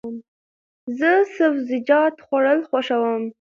[0.97, 3.23] زه سبزیجات خوړل خوښوم.